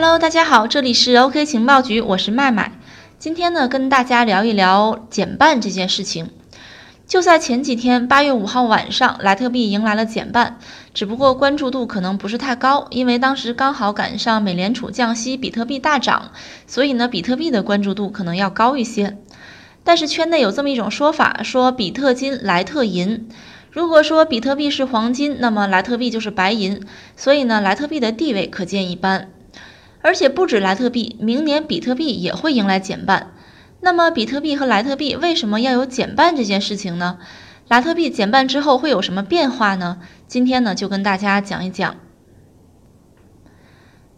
[0.00, 2.70] Hello，大家好，这里是 OK 情报局，我是麦麦。
[3.18, 6.30] 今天呢，跟大家聊一聊减半这件事情。
[7.08, 10.60] 就在前几天，八月五号晚上，莱特币迎来了减半，
[10.94, 16.30] 只不过关注度可能不是太高，因为当时刚好赶上美联储降息，比特币大涨，
[16.68, 19.18] 所以呢，比特币的关注度可能要高一些。
[19.82, 23.28] 但是圈内有这么一种说法，说比特金、莱特银。
[23.72, 26.80] 如果说比特币是黄金，那么莱特币就是白银，
[27.16, 29.32] 所以呢，莱特币的地位可见一斑。
[30.00, 33.32] 而且不止莱特币，明年比特币也会迎来减半。
[33.80, 37.18] 那么，比特币和莱特币为什么要有减半这件事情呢？
[37.68, 40.00] 莱特币减半之后会有什么变化呢？
[40.26, 41.96] 今天呢，就跟大家讲一讲。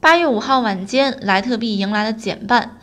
[0.01, 2.79] 八月五号晚间，莱特币迎来了减半。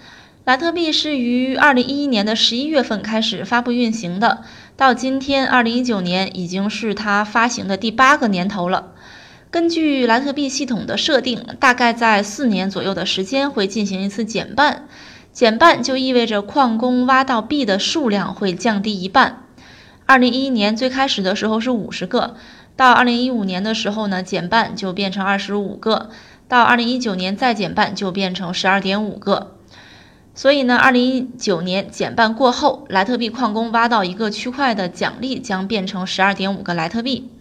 [0.46, 4.44] 莱特币是于二零一一年的十一月份开始发布运行的，
[4.76, 8.94] 到今天二零一九年已经是它发行的第八个年头了。
[9.58, 14.88] 根据莱特币系统的设定，大概在四年左右的时间会进行一次减半。
[15.34, 19.46] 减半就意味着矿工挖到币的数量会降低一半。
[20.06, 22.36] 二零一一年最开始的时候是五十个，
[22.76, 26.12] 到二零一五年的时候呢，减半就变成二十五个，
[26.48, 29.56] 到二零一九年再减半就变成十二点五个。
[30.36, 37.32] 所以呢，二零一九年减半过后，莱特币矿工挖到一个区块的奖励将变成十二点五个莱特币。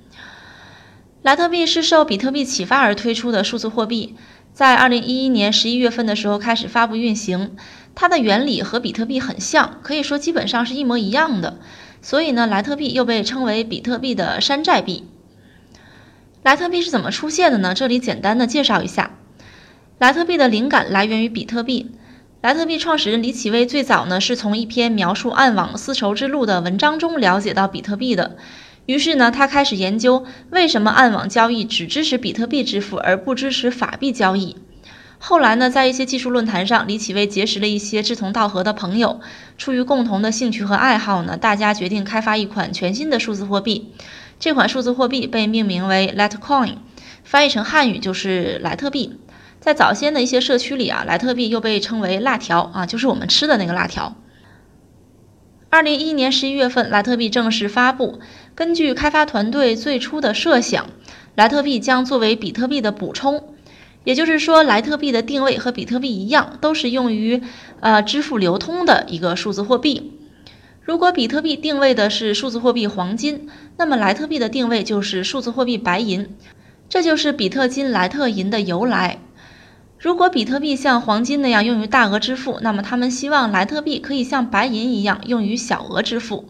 [1.26, 4.14] 莱特币是受比特币启发而推出的数字货币，
[4.52, 7.56] 在二零一一年十一月份的时候开始发布运行。
[7.96, 11.58] 它的原理和比特币很像，可以说基本上是一模一样的。
[12.00, 15.02] 所以呢，莱特币又被称为比特币的山寨币。
[16.44, 17.74] 莱特币是怎么出现的呢？
[17.74, 19.10] 这里简单的介绍一下。
[19.98, 21.90] 莱特币的灵感来源于比特币。
[22.40, 28.36] 莱特币创始人李启微最早呢是从一篇描述暗网丝绸之路的文章中了解到比特币的。
[28.86, 34.56] 于是呢，他开始研究为什么暗网交易只支持比特币支付而不支持法币交易。
[35.18, 39.20] 后来呢，在一些技术论坛上，李启微结识了一些志同道合的朋友。
[39.58, 43.92] 出于共同的兴趣和爱好呢，大家决定开发一款全新的数字货币。
[44.38, 46.74] 这款数字货币被命名为 Litecoin，
[47.24, 49.18] 翻译成汉语就是莱特币。
[49.58, 54.14] 在早先的一些社区里啊，莱特币又被称为辣条啊，就是我们吃的那个辣条。
[55.68, 58.20] 二零一一年十一月份，莱特币正式发布。
[58.54, 60.86] 根据开发团队最初的设想，
[61.34, 63.54] 莱特币将作为比特币的补充，
[64.04, 67.42] 也就是说，莱特币的定位和比特币一样，都是用于
[67.80, 70.12] 呃支付流通的一个数字货币。
[70.82, 76.28] 如果比特币定位的是数字货币黄金，那么莱特币的定位就是数字货币白银，
[76.88, 79.18] 这就是比特金、莱特银的由来。
[80.06, 86.44] 如果比特币像黄金那样用于大额支付，那么他们希望莱特币可以像白银一样用于小额支付。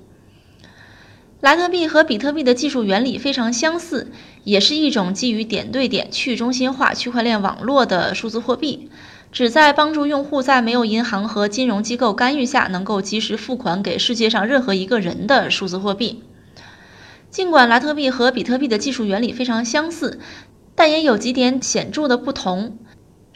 [1.41, 4.13] 莱特币和比特币的技术原理非常相似，
[4.45, 8.91] 也是一种基于点对点去中心化区块链网络的数字货币，
[9.33, 16.23] 旨在帮助用户在没有银行和金融机构干预下，能够及时付款给世界上任何一个人的数字货币。
[17.31, 20.21] 尽管莱特币和比特币的技术原理非常相似，
[20.75, 22.77] 但也有几点显著的不同。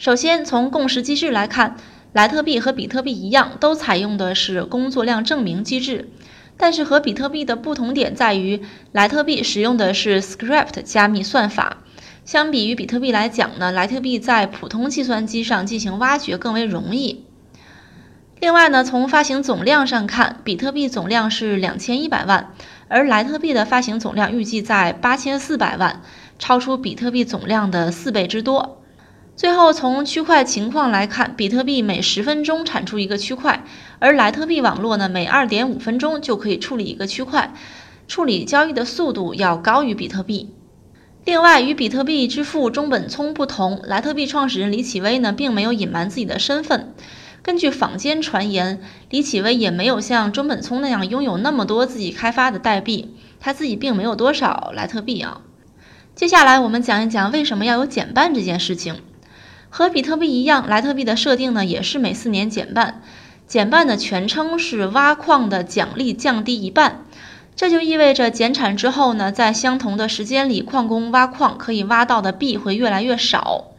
[0.01, 1.75] 首先，从共识机制来看，
[2.11, 6.09] 莱特币和比特币一样，都采用的是工作量证明机制。
[6.57, 11.77] 但是和比特币的不同点在于，莱特币使用的是 Script 加密算法。
[12.25, 17.23] 相比于比特币来讲呢，莱特币在普通计算机上进行挖掘更为容易。
[18.39, 22.55] 另外呢，从发行总量上看，比特币总量是两千一百万，
[22.87, 26.01] 而莱特币的发行总量预计在八千四百万，
[26.39, 28.80] 超出比特币总量的四倍之多。
[29.41, 33.65] 最后，从区块情况来看，比特币每十分钟产出一个区块，
[33.97, 37.51] 而莱特币网络呢，每二点五分钟就可以处理一个区块，
[38.07, 40.53] 处理交易的速度要高于比特币。
[41.25, 46.93] 另外，与比特币之父中本聪不同，莱特币创始人李启威呢，并没有隐瞒自己的身份。
[47.41, 55.41] 根据坊间传言，李启威也没有像中本聪那样拥有那么多自己开发的代币，他自己并没有多少莱特币啊。
[56.13, 58.97] 接下来，我们讲一讲为什么要有减半这件事情。
[59.71, 63.01] 和比特币一样，莱特币的设定呢也是每四年减半。
[63.47, 67.05] 减半的全称是挖矿的奖励降低一半，
[67.55, 73.71] 这就意味着减产之后呢，在相同的时间里，矿工挖矿可以挖到的币会越来越少。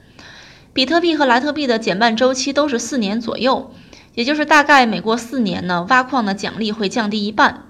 [0.73, 3.71] 比特币和莱特币的减半周期都是四年左右，
[4.15, 7.65] 也就是大概每过四年呢，挖矿的奖励会降低一半。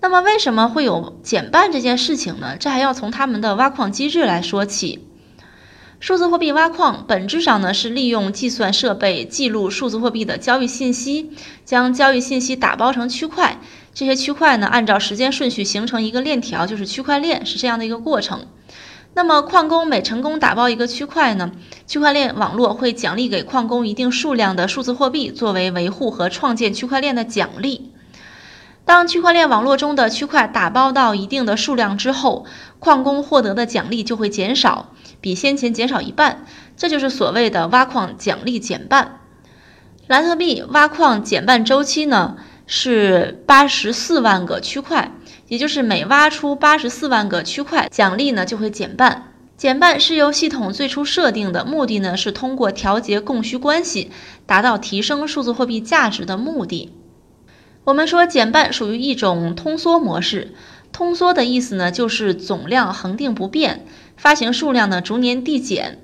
[0.00, 2.56] 那么为什么会有减半这件事情呢？
[2.58, 5.06] 这还要从他们的挖矿机制来说起。
[6.00, 11.30] 数字货币挖矿本质上呢是利用计算设备记录数字货币的交易信息，
[11.66, 13.60] 将交易信息打包成区块，
[13.92, 18.46] 这些区块呢按照时间顺序形成一个链条，就是区块链，是这样的一个过程。
[19.12, 21.52] 那么矿工每成功打包一个区块呢，
[21.86, 27.89] 区块链网络会奖励给矿工一定数量的数字货币，作为维护和创建区块链的奖励。
[28.90, 32.44] 当区块链网络中的区块打包到一定的数量之后，
[32.80, 34.88] 矿工获得的奖励就会减少，
[35.20, 36.44] 比先前减少一半，
[36.76, 39.20] 这就是所谓的挖矿奖励减半。
[40.08, 45.12] 莱特币挖矿减半周期呢是八十四万个区块。
[45.46, 49.34] 也就是每挖出八十四万个区块，奖励呢就会减半。
[49.56, 54.10] 减半是由系统最初设定的目的呢，是通过调节供需关系，
[54.46, 56.92] 达到提升数字货币价值的目的。
[57.90, 60.54] 我们说减半属于一种通缩模式，
[60.92, 63.84] 通缩的意思呢就是总量恒定不变，
[64.16, 65.98] 发行数量呢逐年递减。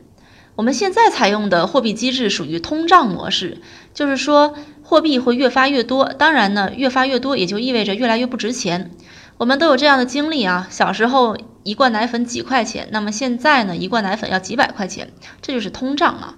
[0.57, 3.61] 我们现在采用的货币机制属于通胀模式，
[3.95, 8.91] 就是说货币会越发越多，当然呢越发越多也就意味着越来越不值钱。
[9.39, 16.35] 我们都有这样的经历啊，小时候一罐奶粉几块钱，那么现在呢，一罐奶粉要几百块钱，这就是通胀啊。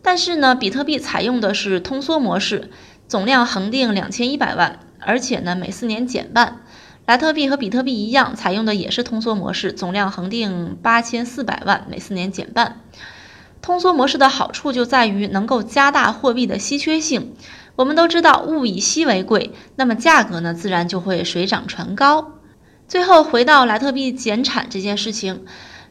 [0.00, 2.70] 但是呢，比特币采用的是通缩模式，
[3.08, 6.62] 总量恒定两千一百万，而且呢，每四年减半。
[7.06, 12.80] 莱特币和比特币一样，采用的也是通缩模式，总量恒定八千四百万，每四年减半。
[13.62, 17.34] 通缩模式的好处就在于能够加大货币的稀缺性。
[17.76, 22.32] 我们都知道物以稀为贵，那么价格呢，自然就会水涨船高。
[22.88, 25.44] 最后回到莱特币减产这件事情，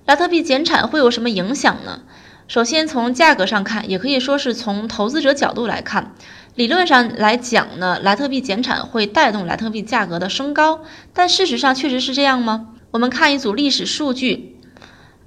[0.06, 2.01] 莱特币减产会有什么影响呢？
[2.47, 6.13] 首先从价格上看，也可以说是从投资者角度来看，
[6.56, 10.86] 理论上来讲呢，莱特币减产会带动莱特币价格的升高。
[11.13, 12.69] 但事实上确实是这样吗？
[12.92, 14.56] 我们看一组历史数据。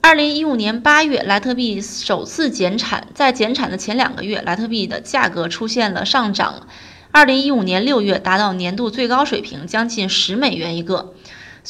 [0.01, 6.67] 二零一五年八月，莱特币首次减产，在减产的前两个月，莱特币的价格出现了上涨。
[7.11, 11.13] 二零一五年六月达到年度最高水平，将近十美元一个。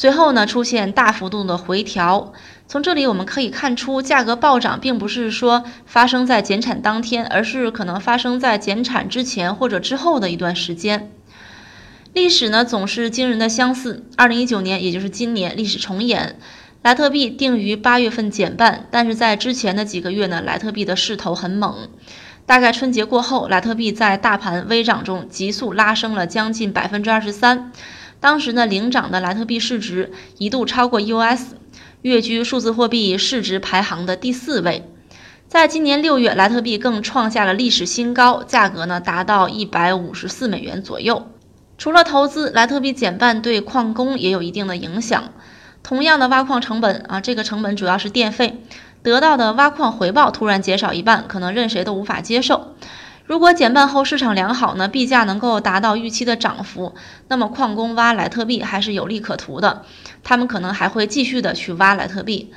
[0.00, 2.32] 随后呢，出现大幅度的回调。
[2.68, 11.10] 从这里我们可以看出，价格暴涨并不是说发生在减产当天，而是可能发生在减产之前或者之后的一段时间。
[12.12, 14.06] 历史呢，总是惊人的相似。
[14.16, 16.38] 二零一九年，也就是今年，历史重演。
[16.82, 21.88] 莱特币定于八月份减半，但是在之前的几个月呢，莱特币的势头很猛。
[22.46, 27.72] 大概春节过后，莱特币在大盘微涨中急速拉升了将近百分之二十三。
[28.20, 31.54] 当时呢，领涨的莱特币市值一度超过 US，
[32.02, 34.90] 跃居数字货币市值排行的第四位。
[35.46, 41.28] 在今年六月，莱特币更创下了历史新高，价格呢达到一百五十四美元左右。
[41.78, 45.32] 除了投资，莱特币减半对矿工也有一定的影响。
[45.82, 48.60] 同样的挖矿成本啊，这个成本主要是电费，
[49.02, 52.74] 得到的挖矿回报突然减少一半，可能任谁都无法接受。
[53.28, 56.94] 如果减半后市场良好呢，币价能够达到预期的涨幅，
[57.28, 59.84] 那么矿工挖莱特币还是有利可图的，
[60.24, 62.50] 他们可能还会继续的去挖莱特币。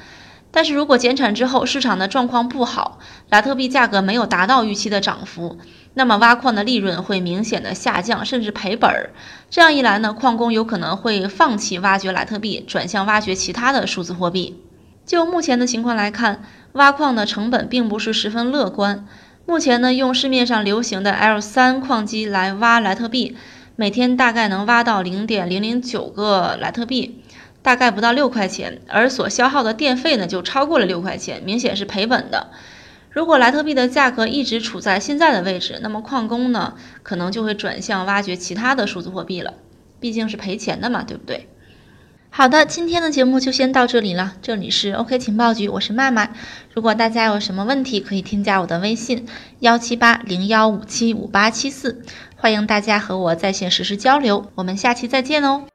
[0.49, 5.57] 但是如果减产之后市场的状况不好，莱特币价格没有达到预期的涨幅，
[5.95, 9.09] 那么挖矿的利润会明显的下降，甚至赔本儿。
[9.49, 14.57] 这样一来呢，矿工有可能会放弃挖掘莱特币，转向挖掘其他的数字货币。
[15.05, 16.43] 就目前的情况来看，
[16.73, 19.05] 挖矿的成本并不是十分乐观。
[19.45, 23.35] 目前呢，用市面上流行的 L 三矿机来挖莱特币，
[23.75, 27.23] 每天大概能挖到零点零零九个莱特币。
[27.63, 32.49] 大概不到六块钱，而所消耗的电费呢就超过了六块钱，明显是赔本的。
[33.11, 39.53] 如果莱特币的价格一直处在现在的位置，那么矿工呢可能就会转向挖掘其他的数字货币了，
[39.99, 41.49] 毕竟是赔钱的嘛，对不对？
[42.41, 44.33] 好的，今天的节目就先到这里了。
[44.41, 46.31] 这里是 OK 情报局，我是麦麦。
[46.73, 49.27] 如果大家有什么问题，可以添加我的微信
[49.59, 52.01] 幺七八零幺五七五八七四，
[52.37, 54.47] 欢迎大家和我在线实时交流。
[54.55, 55.70] 我们下期再见哦。